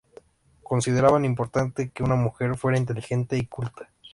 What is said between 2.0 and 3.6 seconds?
una mujer fuera inteligente y